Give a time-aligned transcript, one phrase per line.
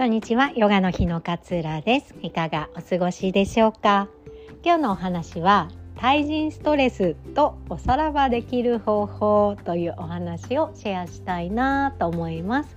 [0.00, 0.50] こんにちは。
[0.56, 2.14] ヨガの日の勝浦です。
[2.22, 4.08] いかがお過ごしでしょうか？
[4.64, 12.74] 今日のお話は対人ストレスとおさらばできる方法というお話をシェアしたいなと思います。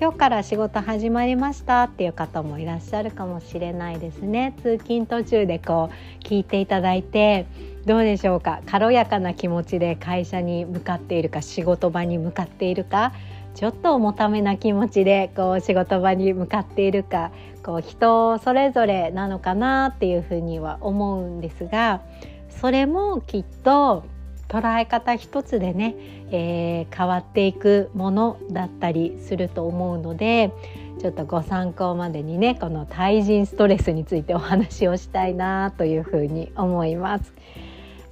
[0.00, 4.54] 今日から仕事始まりましたっていう方もいらっしゃるかもしれないですね。
[4.62, 7.46] 通勤途中でこう聞いていただいて
[7.84, 8.60] どうでしょうか？
[8.66, 13.12] 軽やかな気持ちで会社に向かっているか仕事場に向かっているか
[13.54, 17.30] ちょっと重ためな気持ちでこう仕事場に向かっているか
[17.62, 22.00] こう人それぞれなのかなっていうふうには思うんですが
[22.48, 24.04] それもきっと
[24.48, 25.94] 捉え方一つでね、
[26.32, 30.52] えー、変わっていくものだったりすると思うので
[31.00, 37.32] ちょっとご参考までにねこの対人ストレスについてお話をしたいなというふうに思います。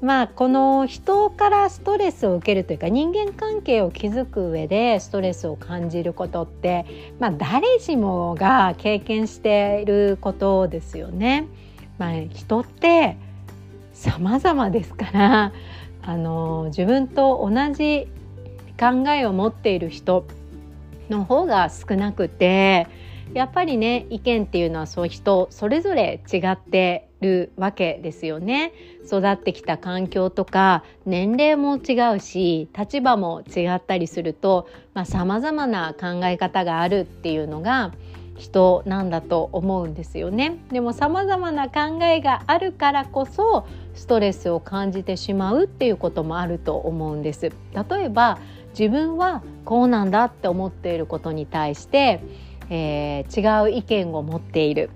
[0.00, 6.86] まあこの人からストレスを受けるというか人間関係を築く上でストレスを感じることって、
[7.18, 11.48] まあ、誰しもが経験していることですよね。
[11.98, 13.16] まあ、人って
[13.92, 15.52] 様々ですから
[16.02, 18.06] あの自分と同じ
[18.78, 20.24] 考えを持っている人
[21.10, 22.86] の方が少なくて
[23.34, 28.72] やっぱりね意見っていうのはそう人それぞれ違ってるわけですよね。
[29.04, 34.68] 育ってきた環境とか年齢も違うし立場も違ったりすると
[35.04, 37.92] さまざ、まな考え方があるっていうのが
[38.36, 40.58] 人なんだと思うんですよね。
[40.70, 47.50] でも様々な考えがあるからこそストレスを感じてしまうっていうこともあると思うんです。
[47.50, 48.38] 例えば
[48.78, 52.20] 自分はこうなんだって思っていることに対して
[52.70, 54.90] えー、違う意見を持っている。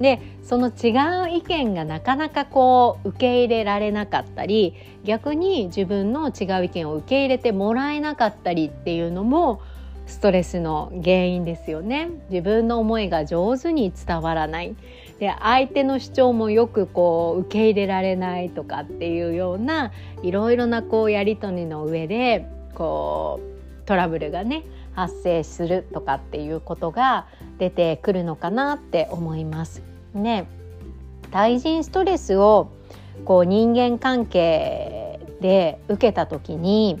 [0.00, 0.90] でその違
[1.24, 4.74] う意見がなかなかこう受け入れられなかったり
[5.04, 9.62] 逆に自分の違う意見を受け入れてもらえなかったりっていうのも
[10.06, 12.10] ストレスの原因ですよね。
[12.30, 14.76] 自分の思いが上手に伝わらない。
[15.18, 19.92] で相手の主張もよくこう受け入れられないとかっていうような
[20.22, 24.64] いろいろなこうやり取りの上でこうトラブルがね
[24.96, 27.26] 発生するとかっていうことが
[27.58, 29.82] 出てくるのかなって思います。
[30.14, 30.48] ね、
[31.30, 32.70] 対人ストレスを
[33.26, 36.98] こう人間関係で受けた時に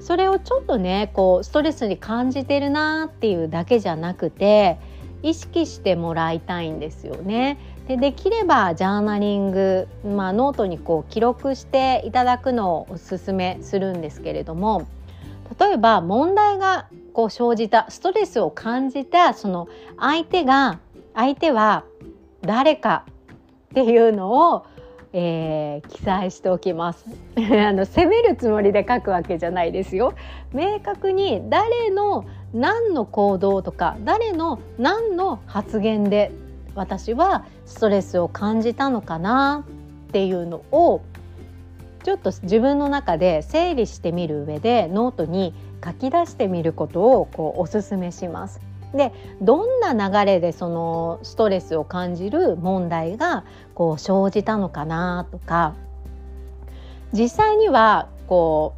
[0.00, 4.78] それをちょっとねこうストレスに感じてるなっていうだけじゃなくて
[5.22, 7.58] 意識してもらいたいんですよね。
[7.88, 14.86] でできればジャーナリング、まあ、ノートにこう記録していただくのをおすすめするんですけれども
[15.58, 19.68] 例えば問題がこう生じたストレスを感じたその
[19.98, 20.80] 相手が
[21.14, 21.84] 相手は
[22.42, 23.04] 誰か
[23.70, 24.66] っていうのを、
[25.12, 27.06] えー、記載しておきます。
[27.36, 30.14] あの責めるつもりで書くわけじゃないですよ。
[30.52, 36.30] 明確に誰の何の行動とか誰の何の発言で
[36.74, 39.64] 私はストレスを感じたのかな
[40.08, 41.00] っていうのを
[42.04, 48.60] ちょっと自分の中で整理してみる上でノートに書き出してみることをこうおすすめします。
[48.92, 53.44] でどんな流れでそのストレスを感じる問題が
[53.74, 55.74] こう生じたのかなとか
[57.12, 58.74] 実際にはこ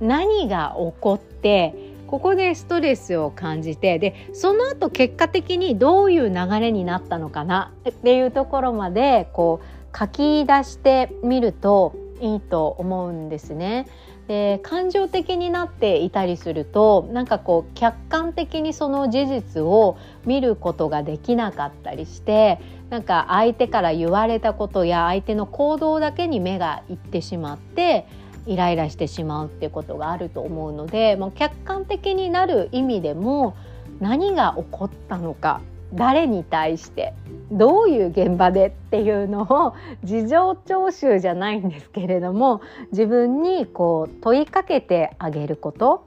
[0.00, 1.74] う何が起こって
[2.08, 13.86] ここでストレスを感じてでその後結果的にどういう流れになったのかなっていうところまでこう書き出してみるといいと思うんですね。
[14.28, 22.60] で感情的になっていたりするとなんかこう客観的にその事実を見ることができなかったりして
[22.90, 28.06] なんか相手から言われたことや相手の行動だけに目がいってしまって
[28.46, 33.56] イライラしてしまうっていうことがあると思うのでもう客観的になる意味でも
[34.00, 35.60] 何が起こったのか
[35.94, 37.14] 誰に対して
[37.50, 39.74] どういう現場でっていうのを
[40.04, 42.60] 事情聴取じゃないんですけれども
[42.92, 46.06] 自分にこう問いかけてあげること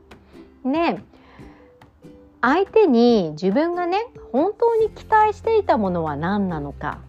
[0.63, 1.03] ね
[2.41, 6.99] 相手に自分がね本当に期待していたものは何なのか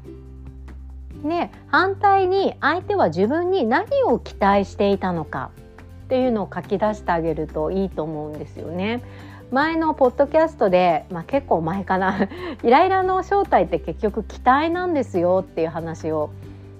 [1.22, 5.50] ね反対に相手は自分に何を期待していたのか
[6.04, 9.02] っていうのを書き出してあげるといいと思うんですよね。
[9.54, 12.28] 前のポッドキャストで、まあ、結構前かな
[12.64, 16.30] イライラの正体って結局期待なんですよっていう話を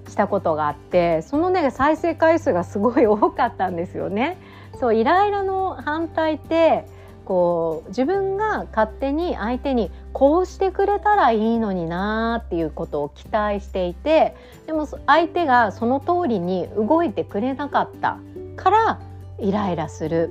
[0.09, 4.37] したことがあってそのね再生回数がすごい多かったんですよね。
[4.77, 6.85] そうイライラの反対って
[7.23, 14.35] こう自分が勝手に相手にこうしてくれたらいいのになっていうことを期待していて
[14.67, 18.17] でも相手がその通りに動いてくれなかった
[18.57, 18.99] から
[19.39, 20.29] イライラする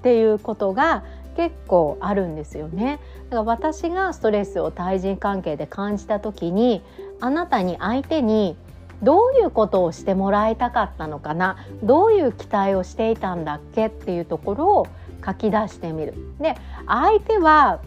[0.00, 1.04] っていうことが
[1.40, 3.00] 結構あるんですよね
[3.30, 6.82] だから私がストレスを対人関係で感じた時に
[7.18, 8.58] あなたに相手に
[9.02, 11.56] どういうことをしてもらいたかったのかな？
[11.82, 14.86] どういう期待をしていたんだっけっていうところを
[15.24, 16.12] 書き出してみる。
[16.38, 16.56] で
[16.86, 17.80] 相手は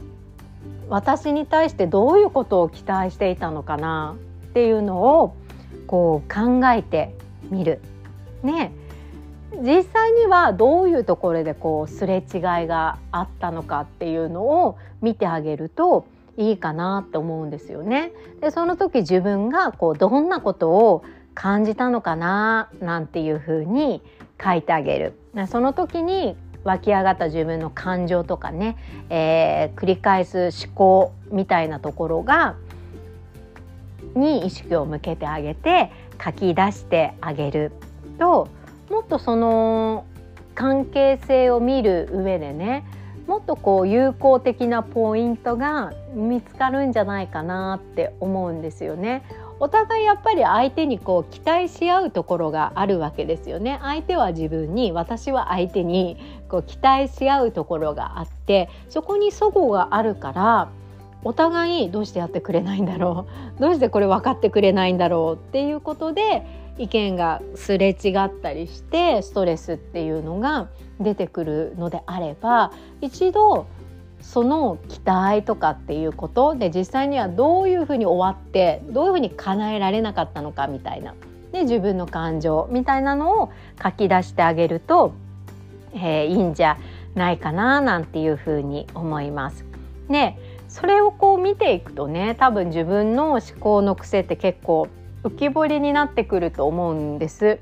[0.90, 4.16] 私に対してどういうことを期待していたのかな
[4.50, 5.36] っていうのを
[5.86, 7.14] こう考えて
[7.52, 7.80] みる。
[8.42, 8.72] ね
[9.62, 16.06] 実際にはどういうところでこうすれ違いがあったのかっていうのを見てあげると
[16.38, 18.12] いいかなって思うんですよね。
[18.42, 21.04] でその時自分がこうどんなことを
[21.36, 24.02] 感じたのかななんていうふうに
[24.44, 25.14] 書いてあげる。
[25.48, 28.78] その時に湧き上がった自分の感情とかね、
[29.10, 32.56] えー、繰り返す思考みたいなところが
[34.16, 35.92] に意識を向けてあげて
[36.24, 37.72] 書き出してあげる
[38.18, 38.48] と
[38.94, 40.06] もっとその
[40.54, 42.86] 関係性を見る上でね
[43.26, 49.24] もっとこう有効的なポイントが見つかるんじゃないかなって思うんですよね。
[49.60, 53.80] お互いやっぱり相手にこう期待し合うところがあるわけですよね。
[53.82, 56.18] 相手は自分に私は相手に
[56.48, 60.70] こう期待し合うところがあってそこに齟齬があるから
[61.24, 63.26] お互いどうしてやってくれないんだろ
[63.58, 63.62] う？
[63.62, 65.36] どうしてこれ分かってくれないんだろう？
[65.36, 72.72] っていうことで意見がすれ違ったりしてストレスっていうのが出てくるのであれば
[73.02, 73.68] 一度
[74.22, 81.14] その期待とかっていうことで実際にはどういうふうに終わってどういうふうに叶えられなかったのかみたいな
[81.52, 85.14] で自分の感情みたいなのを書き出してあげると、
[85.94, 86.78] えー、いいんじゃ
[87.16, 89.66] ないかななんていうふうに思います。
[90.10, 90.36] で
[90.68, 94.88] それをこう見ていくとね多分自分の思考の癖って結構
[95.24, 97.60] 浮き彫りになってくると思うんです。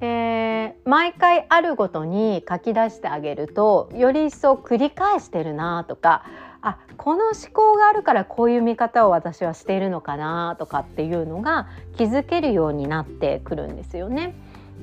[0.00, 6.24] えー、毎回あるごとに書き出してあげるとより一層繰り返してるなとか
[6.62, 14.34] あこの思考があるからこういう見方を私はしているのかなとかっていうのが気づけるようになってくるんですよね。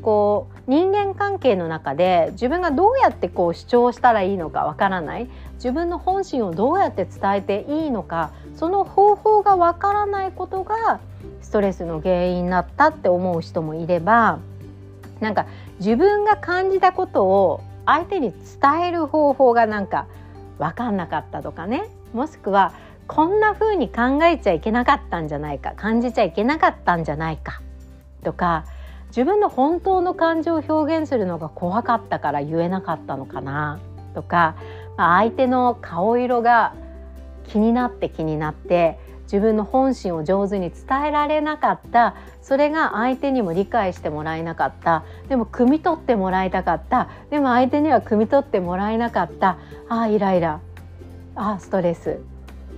[0.02, 11.00] こう人間関係の中で自分がどうやってこう主張したらいいのかわからない自分の本心をどうやって伝えていいのかその方法がわからないことが
[11.46, 14.40] ストレスの原因になったって思う人もいれば
[15.20, 15.46] なんか
[15.80, 20.08] 自分が感じたことを相手に伝える方法がなんか
[20.58, 21.88] 分かんなかったとかね。
[22.14, 22.74] もしくは
[23.08, 27.62] こんな風に考えちゃいけなかったんじゃないか感じちゃいけなかったんじゃないか。
[28.24, 28.66] とか
[29.10, 33.80] 自分の本当の感情を表現するのが怖かったから言えなかったのかな。
[34.16, 34.56] とか、
[34.98, 36.74] 相手の顔色が
[37.48, 42.16] 気になって気になって自分の本心を上手に伝えられなかった。
[42.42, 45.04] それが相手にも理解してもらえなかった。
[45.30, 47.10] でも汲み取ってもらいたかった。
[47.30, 49.58] でも相手には汲み取ってもらえなかった。
[49.90, 50.60] ああイライラ。
[51.36, 52.12] ああストレス。
[52.12, 52.14] っ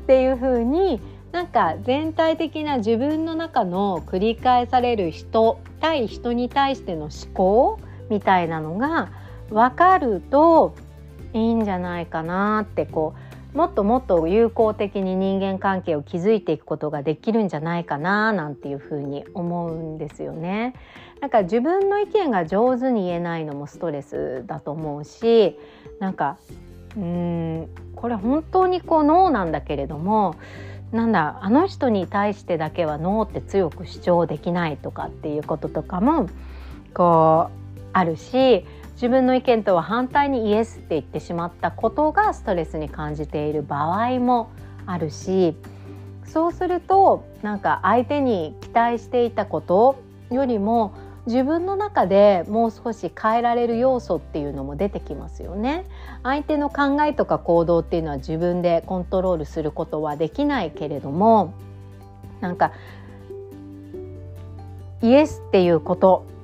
[0.08, 1.02] ていう風に
[1.32, 7.80] なんか全体的な自分の中の繰り返される人対人に対しての思考
[8.10, 9.10] みたいなのが
[9.50, 10.76] 分かると
[11.34, 13.27] いいんじゃないかなってこう
[13.58, 20.76] もっともっと有効的に人間関係を築いていくことができるんじゃないかななんていうふうに思うんですよね。
[21.22, 25.58] なんか自分の意見が上手に言えないのもストレスだと思うし
[26.00, 26.38] なんか
[26.96, 30.36] うんこれ本当にこうノーなんだけれども
[30.92, 36.30] なんだあの人に対してだけはノーって強く主張できないとかっていうこととかも
[36.94, 37.67] こう
[37.98, 38.64] あるし
[38.94, 44.52] 自分の意見とは反対にイエスって言ってしまったことがストレスに感じている場合も
[44.86, 45.56] あるし
[46.26, 50.94] そうするとなんか相手に期待していたことよりも
[51.26, 55.86] 自分の中でもう少し変えられる要素っていうのも出てきますよね。
[56.24, 61.54] 相手の考えとか行動っていうのは自分でコントロールすることはできないけれども
[62.40, 62.72] なんか
[65.02, 66.37] イエスっていうこと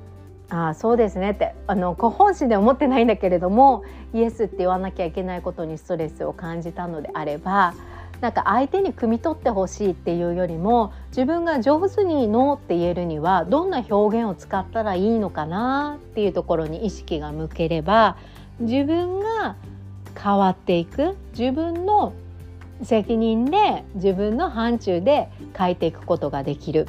[0.50, 7.74] あそうですねってあの本心で思ってないんだけれどもイエスって言わなきゃいけないことにストレスを感じたのであれば
[8.20, 18.16] なんか相手に汲み取ってほしいっていうよりも自分が上手にノーって言えるにはどんな表現を使ったらいいのかなっていうところに意識が向ければ
[18.60, 19.56] 自分が
[20.18, 22.12] 変わっていく自分の
[22.82, 26.86] 責任で自分の範疇で変えていくことができる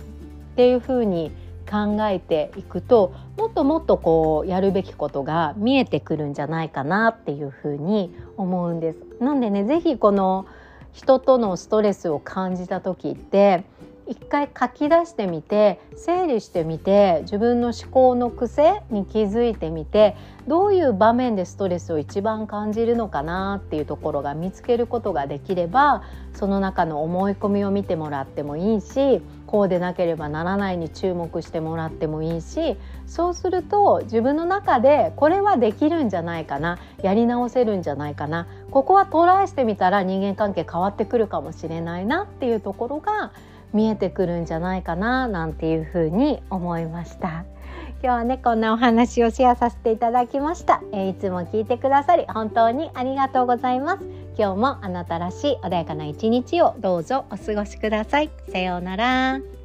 [0.54, 1.32] っていうふうに
[1.70, 9.00] 考えていくともっともっとこうやるべきことが見えてくるんじゃないかなっていうふうに思うんです。
[9.20, 10.46] なんでね是非この
[10.94, 13.66] 人とのストレスを感じた時って
[14.08, 20.16] 一回書き出してみて整理してみて自分の思考の癖に気づいてみて
[20.48, 32.76] どういう場面でストレスを一番感じるのかなっていうところが見つけることができればその中の思い込みを見てもらってもいいしこうでなければならないに注目してもらってもいいし
[33.08, 43.32] そうすると自分の中でこれはできるんじゃないかなやり直せるんじゃないかなここはトライしてみたら人間関係変わってくるかもしれないなっていうところが
[43.76, 47.46] 見えてくるんじゃないかななんていうふうに思いました。
[48.02, 54.04] 今日はねこんなお話をシェアさせていただきました、え、いつも聞いてくださり本当にありがとうございます。
[54.38, 58.30] 今日もあなたらしい穏やかな一日をどうぞお過ごしください。
[58.52, 59.65] さようなら。